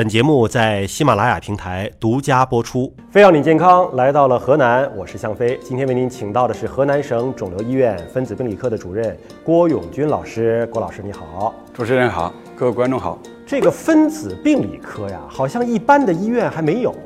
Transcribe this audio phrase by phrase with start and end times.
[0.00, 2.90] 本节目在喜马拉雅平台独家播出。
[3.10, 5.60] 飞要你健康来到了河南，我是向飞。
[5.62, 10.66] 今天为您请到的是河南省肿瘤医院分子病理科的主任郭永军老师。
[10.72, 13.18] 郭老师你好，主持人好，各位观众好。
[13.46, 16.96] 这个分子病理科呀，好像一般的医院还没有。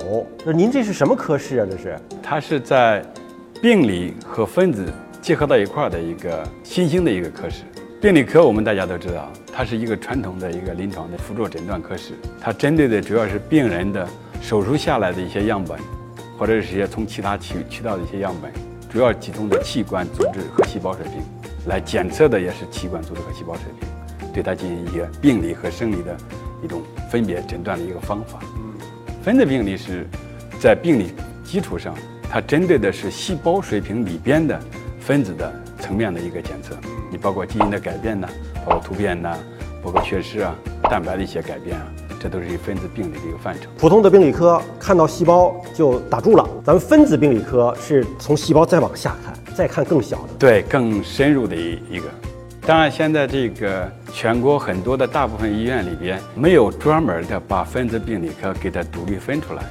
[0.45, 1.67] 那您这是什么科室啊？
[1.69, 1.99] 这是？
[2.23, 3.05] 它是在
[3.61, 4.87] 病理和分子
[5.21, 7.65] 结合到一块儿的一个新兴的一个科室。
[8.05, 14.07] 病理科我们大家都知道，它是一个传统的一个临床的辅助诊断科室，它针对的主要是病人的
[14.43, 15.79] 手术下来的一些样本，
[16.37, 18.53] 或者是一些从其他渠渠道的一些样本，
[18.91, 21.23] 主要集中的器官组织和细胞水平，
[21.67, 26.15] 来检测的也是器官组织和细胞水平，对它进行一些病理和生理的
[26.63, 28.39] 一种分别诊断的一个方法。
[29.23, 30.07] 分子病理是
[30.61, 31.95] 在病理基础上，
[32.31, 34.61] 它针对的是细胞水平里边的
[35.01, 35.51] 分子的
[35.85, 36.75] 层面的一个检测。
[37.11, 38.27] 你包括基因的改变呢，
[38.65, 39.31] 包括突变呢，
[39.83, 41.87] 包括缺失啊，蛋白的一些改变啊，
[42.19, 43.69] 这都是一分子病理的一个范畴。
[43.77, 52.07] 普通的病理科看到细胞就打住了，咱们分子病理科是从细胞再往下看，再看更小的，对，更深入的一一个。
[52.67, 59.63] 当然，现在这个全国很多的大部分医院里边没有专门的把分子病理科给它独立分出来，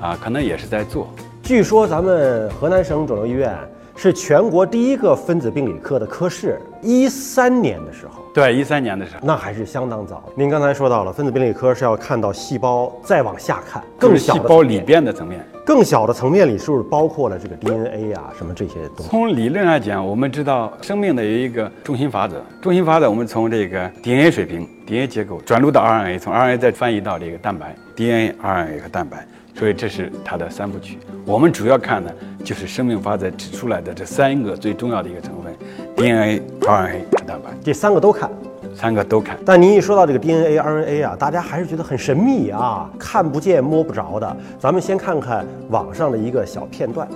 [0.00, 1.12] 啊，可能也是在做。
[1.42, 3.58] 据说咱们河南省肿瘤医院。
[4.00, 10.22] 是全国第一个分子病理科的科室，一三年的时候，对，一三年的时候，那还是相当早。
[10.36, 19.08] 您刚才说到了，分子病理科是要看到细胞，再往下看，更小细胞里边的层面，更小的层面里是不是包括了这个 DNA 啊，什么这些东西？
[19.10, 29.26] 从理论来讲，我们知道生命的有一个中心法则，中心法则我们从这个 DNA 水平、DNA 结构转入到 RNA，从 RNA 再翻译到这个蛋白，DNA、RNA 和蛋白。
[29.58, 30.98] 所以这是它的三部曲。
[31.26, 32.14] 我们主要看的
[32.44, 35.54] 就是生命法则指出来的这三个最重要的一个成分
[35.96, 37.50] ：DNA、RNA 和蛋白。
[37.64, 38.30] 这三个都看，
[38.74, 39.36] 三个都看。
[39.44, 44.36] 但您一说到这个 DNA、RNA 啊，大家还是觉得很神秘啊，看不见摸不着的。
[44.60, 47.08] 咱们先看看网上的一个小片段。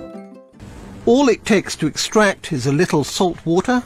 [1.05, 3.81] All it takes to extract is a little salt water,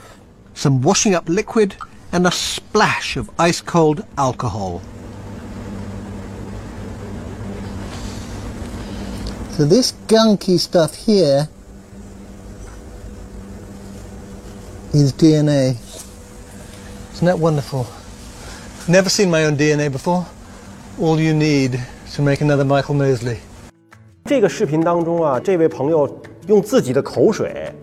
[0.56, 1.72] some washing up liquid,
[2.12, 4.82] and a splash of ice cold alcohol.
[9.58, 11.48] So this gunky stuff here
[14.94, 15.76] is DNA.
[17.16, 17.88] Isn't that wonderful?
[18.88, 20.24] Never seen my own DNA before.
[21.02, 21.80] All you need
[22.14, 23.38] to make another Michael Mosley.
[24.26, 26.08] 这个视频当中啊，这位朋友
[26.46, 27.74] 用自己的口水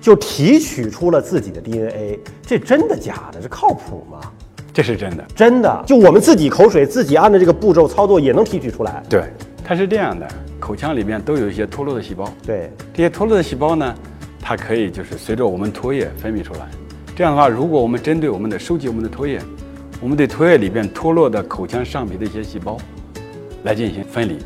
[0.00, 3.40] 就提取出了自己的 DNA，这真的假的？
[3.40, 4.20] 这靠谱吗？
[4.74, 5.84] 这是真的，真的。
[5.86, 9.00] 就我们自己口水自己按照这个步骤操作也能提取出来。
[9.08, 9.32] 对，
[9.62, 10.28] 它是这样的。
[10.70, 13.92] 口腔里面都有一些脱落的细胞，对这些脱落的细胞呢，
[14.40, 16.60] 它可以就是随着我们唾液分泌出来。
[17.16, 19.40] 这样的话，如果我们针对我们的收集我们的唾液，
[20.00, 22.78] 我们对唾液里边脱落的口腔上皮的一些细胞
[23.64, 24.38] 来进行分离，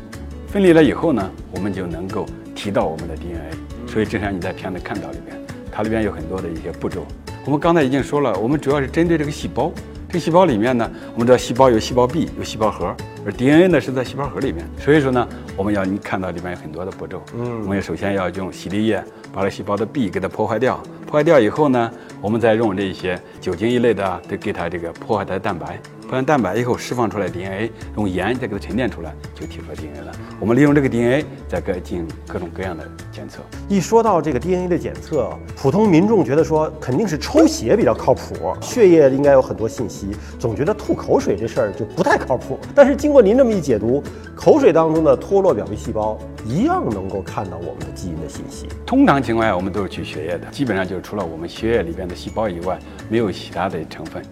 [0.47, 2.25] 分离了以后呢，我们就能够
[2.55, 3.55] 提到我们的 DNA。
[3.87, 5.39] 所以，正像你在片子看到里边，
[5.71, 7.05] 它里边有很多的一些步骤。
[7.45, 9.71] 我们刚才已经说了，我们主要是针对这个细胞。
[10.15, 12.95] 这细胞里面呢，我们知道细胞有细胞壁，有细胞核，
[13.25, 14.65] 而 DNA 呢是在细胞核里面。
[14.79, 15.27] 所以说呢，
[15.57, 17.21] 我们要你看到里面有很多的步骤。
[17.37, 19.03] 嗯，我们首先要用洗涤液
[19.33, 25.79] 把这细胞的壁给它破坏掉，破坏掉以后呢，我们再用这些酒精一类的，得给它这个破坏它的蛋白。
[26.01, 30.11] 破坏蛋白以后，释放出来 DNA，用盐再给它沉淀出来，就提出 DNA 了。
[30.39, 33.39] 我们利用这个 DNA 再各进行各种各样的检测。
[33.67, 42.59] 一说到这个 DNA 的检测，普通民众觉得说肯定是抽血比较靠谱，血液应该有很多信息，总觉得吐口水这事儿就不太靠谱。
[42.75, 44.03] 但是经过您这么一解读，
[44.35, 48.67] 口水当中的脱落表皮细胞一样能够看到我们的基因的信息。
[48.85, 52.79] 通常情况下，我们都是取血液的，基本上就是除了我们血液里边的细胞以外，
[53.09, 54.23] 没有其他的成分。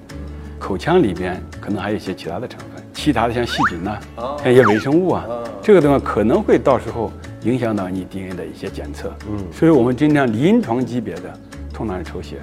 [0.59, 3.97] 口腔里边可能还有一些其他的成分，其他的像细菌呐，
[4.41, 5.25] 像一些微生物啊，
[5.61, 9.13] 这个东西可能会到时候影响到你 DNA 的一些检测。
[9.29, 11.37] 嗯，所以我们经常临床级别的
[11.73, 12.37] 通常是抽血，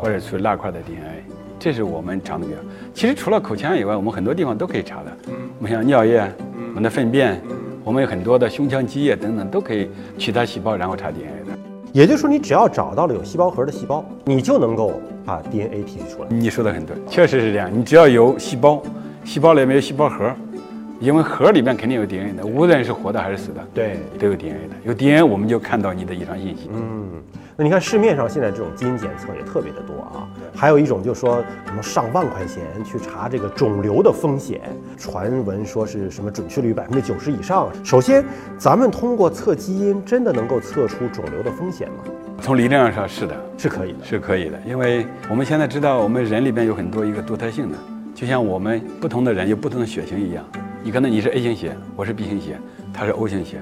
[0.00, 1.24] 或者是蜡块的 DNA，
[1.58, 2.58] 这是我们常的比较。
[2.92, 5.16] 其实除了口腔以外，我们很多地方都可以查的。
[5.28, 6.30] 嗯，我们像尿液、
[6.68, 7.40] 我们的粪便，
[7.82, 9.88] 我们有很多的胸腔积液等等都可以
[10.18, 11.51] 取它细胞，然后查 DNA 的。
[11.92, 16.28] 也就是说，你只要找到了有细胞核的细胞，你就能够把 DNA 提取出来。
[16.30, 17.70] 你说的很对，确实是这样。
[17.72, 18.82] 你只要有细胞，
[19.24, 20.32] 细胞里面有细胞核，
[21.00, 24.74] 因为核里面肯定有 DNA 的，无论是活的还是死的，对，都有 DNA 的。
[24.84, 26.70] 有 DNA，我们就看到你的遗传信息。
[26.72, 27.22] 嗯。
[27.56, 34.60] 那你看市面上现在这种基因检测也特别的多啊，还有一种就是说什么上万块钱去查这个肿瘤的风险，
[34.96, 37.68] 传闻说是什么准确率百分之九十以上。
[37.84, 38.24] 首先，
[38.56, 42.04] 咱们通过测基因真的能够测出肿瘤的风险吗？
[42.40, 44.58] 从理论上说，是的，是可以的，是可以的。
[44.66, 47.76] 因为我们现在知道，我们人里边有很多一个多态性的，
[48.14, 50.42] 就像我们不同的人有不同的血型一样，
[50.82, 52.58] 你可能你是 A 型血，我是 B 型血，
[52.92, 53.60] 他是 O 型血，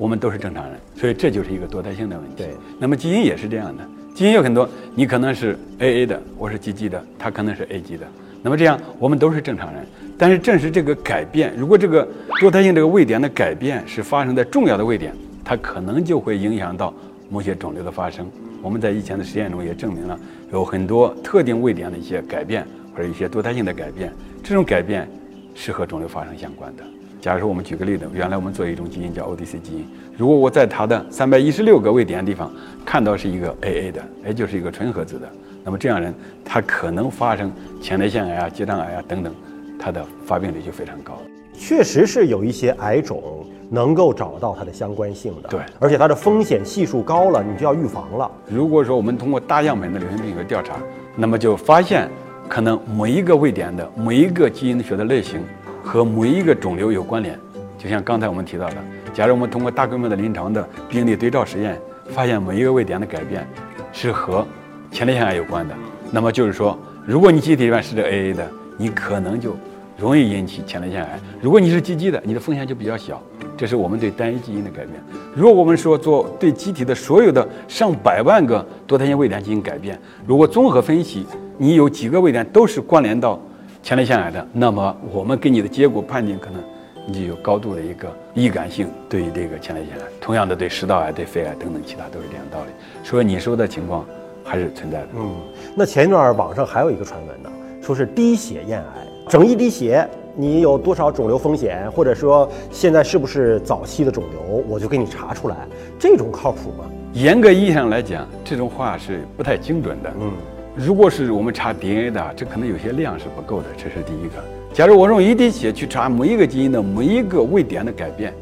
[0.00, 2.36] 我们都是正常人，所以这就是一个多态性的问题。
[2.38, 2.48] 对
[2.78, 8.06] 那么基因也是这样的，基因有很多，你可能是 AA 的，我是 GG 的，他可能是 A 级的。
[8.42, 9.86] 那么这样我们都是正常人，
[10.16, 12.08] 但是正是这个改变，如果这个
[12.40, 15.14] 多态性这个位点的改变是发生在重要的位点，
[15.44, 16.94] 它可能就会影响到
[17.28, 18.26] 某些肿瘤的发生。
[18.62, 20.18] 我们在以前的实验中也证明了，
[20.50, 22.66] 有很多特定位点的一些改变
[22.96, 24.10] 或者一些多态性的改变，
[24.42, 25.06] 这种改变
[25.54, 26.82] 是和肿瘤发生相关的。
[27.20, 29.86] 假如说我们举个例子，原来我们做一种基因叫 ODC 基因，
[30.16, 32.50] 如果我在它的三百一十六个位点地方
[32.84, 35.28] 看到是一个 AA 的哎就是一个纯合子的，
[35.62, 36.14] 那么这样人
[36.44, 39.32] 他可能发生前列腺癌啊、结肠癌啊等等，
[39.78, 41.12] 他的发病率就非常高。
[41.52, 43.22] 确实是有一些癌种
[43.68, 48.30] 能够找到它的相关性的，对而且它的风险系数高了，你就要预防了。
[48.48, 50.76] 如果说我们通过大样本的流行病学调查，
[51.14, 52.08] 那么就发现
[52.48, 55.42] 可能每一个位点的每一个基因学的类型
[55.82, 57.38] 和每一个肿瘤有关联。
[57.78, 58.76] 就像刚才我们提到的，
[59.14, 61.80] 假如我们通过大规模的临床的病例对照实验，
[62.10, 63.46] 发现每一个位点的改变
[63.92, 64.46] 是和
[64.90, 65.74] 前列腺癌有关的，
[66.10, 68.46] 那么就是说，如果你基体里面是这 AA 的，
[68.76, 69.56] 你可能就
[69.96, 73.22] 容易引起前列腺癌；如果你是 GG 的，你的风险就比较小。
[73.56, 74.92] 这是我们对单一基因的改变。
[75.34, 81.26] 如果我们说做对机体的所有的上百万个多态性位点进行改变，如果综合分析，
[81.58, 83.38] 你有几个位点都是关联到
[83.82, 86.60] 前列腺癌的，那么我们给你的结果判定可能
[87.06, 90.02] 你就有高度的一个易感性对于这个前列腺癌。
[90.20, 92.70] 同样的，对食道癌、对肺癌等等其他都是这样的道理。
[93.02, 94.04] 所以你说的情况
[94.44, 95.08] 还是存在的。
[95.16, 95.34] 嗯，
[95.74, 97.50] 那前一段网上还有一个传闻呢，
[97.82, 100.06] 说是滴血验癌，整一滴血，
[100.36, 105.56] 你有多少肿瘤风险，或者说现在是不是早期的肿瘤，我就给你查出来，
[105.98, 106.84] 这种靠谱吗？
[107.14, 110.12] 严格意义上来讲，这种话是不太精准的。
[110.20, 110.32] 嗯，
[110.82, 114.42] 如果是我们查 DNA 的，这可能有些量是不够的，这是第一个。
[114.72, 118.32] 假如我用一滴血去查每一个基因的每一个位点的改变，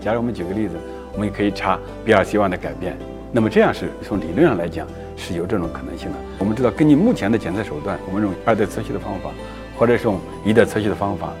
[0.00, 0.76] 假如我们举个例子，
[1.12, 2.96] 我们也可以查 BRCA1 的改变，
[3.32, 4.86] 那么这样是从理论上来讲
[5.16, 6.16] 是有这种可能性的。
[6.38, 9.30] 我们知道，根据目前的检测手段，我们用二代测序的方法，
[9.76, 11.32] 或者是用一代测序的方法，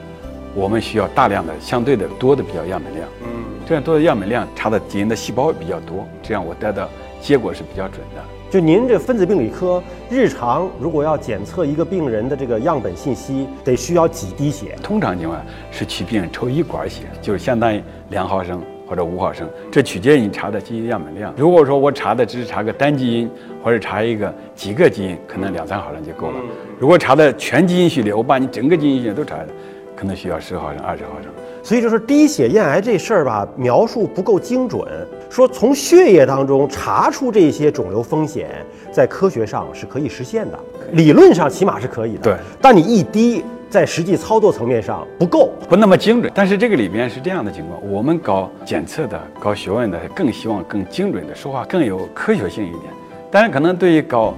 [0.56, 3.08] 我们需要大量的相对的多的比较样本量。
[3.22, 3.28] 嗯，
[3.64, 6.88] 这样多的样本量查的基因的细胞比较多，这样我得到
[7.20, 8.37] 结果是比较准的。
[8.50, 14.74] 就您这分子病理科日常如果要检测一个病人的这个样本信息，得需要几滴血？
[14.82, 21.34] 通常情况下是取病人抽一管血，就是相当于两毫升或者五毫升，这取决于你查的基因样本量。
[21.36, 23.30] 如果说我查的只是查个单基因，
[23.62, 26.40] 或者查一个几个基因，可能两三毫升就够了。
[26.78, 29.48] 如果查的全基因序列，我把你整个基因序列都查了，
[29.94, 31.30] 可能需要十毫升、二十毫升。
[31.68, 34.80] 所以就是低血验癌这事儿吧，描述不够精准。
[35.28, 40.58] 说从血液当中查出这些肿瘤风险，在科学上是可以实现的，
[40.92, 42.20] 理论上起码是可以的。
[42.22, 45.50] 对，但你一滴在实际操作层面上不够。
[45.68, 52.84] 不那么精准，但是这个里边是这样的情况：我们搞检测的、搞学问的，更希望更精准的说话，更有科学性一点。
[53.30, 54.32] 当然，可能对于搞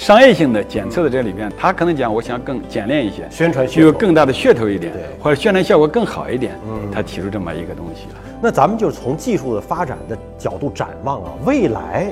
[0.00, 6.54] 商业性的检测的这里边，他可能讲我想更简练一些，宣传具有更大的噱头一点，或者宣传效果更好一点，
[6.90, 8.06] 他提出这么一个东西。
[8.40, 12.10] 那咱们就从技术的发展的角度展望啊，未来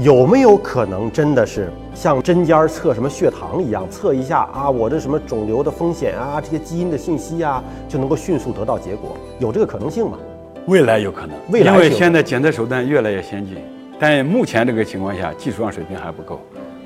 [0.00, 9.16] 有没有可能真的是像针尖儿测什么血糖一样，测一下啊，我这什么肿瘤的风险啊，这些基因的信息啊，就能够迅速得到结果？
[9.38, 10.18] 有这个可能性吗？
[10.66, 13.56] 未来有可能，未来因为现在检测手段越来越先进，
[14.00, 16.40] 但目前这个情况下，技术上水平还不够。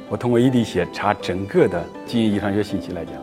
[0.08, 3.14] 我通过一滴血查整个的基因遗传学信息来讲，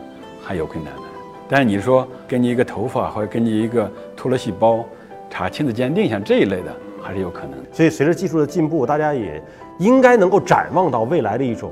[0.42, 1.02] 还有困难的。
[1.48, 4.84] 但是你说根据一个头发或者根据一个脱落细胞
[5.30, 7.52] 查亲子鉴定，像这一类的，还是有可能。
[7.70, 9.42] 所以随着技术的进步，大家也
[9.78, 11.70] 应该能够展望到未来的一种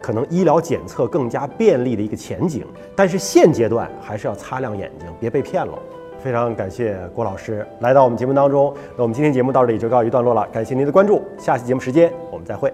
[0.00, 2.66] 可能医疗检测更加便利的一个前景。
[2.94, 5.78] 但是现阶段还是要擦亮眼睛，别被骗了。
[6.18, 8.74] 非常感谢郭老师来到我们节目当中。
[8.96, 12.70] 那我们今天节目到这里就告一段落了，感谢您的关注，下期节目时间我们再会。